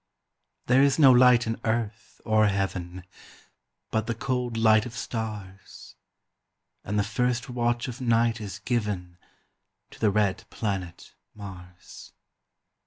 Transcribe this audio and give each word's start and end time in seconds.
There 0.65 0.81
is 0.81 0.97
no 0.97 1.11
light 1.11 1.45
in 1.45 1.61
earth 1.63 2.19
or 2.25 2.47
heaven, 2.47 3.03
But 3.91 4.07
the 4.07 4.15
cold 4.15 4.57
light 4.57 4.87
of 4.87 4.97
stars; 4.97 5.95
And 6.83 6.97
the 6.97 7.03
first 7.03 7.51
watch 7.51 7.87
of 7.87 8.01
night 8.01 8.41
is 8.41 8.57
given 8.57 9.19
To 9.91 9.99
the 9.99 10.09
red 10.09 10.45
planet 10.49 11.13
Mars. 11.35 12.13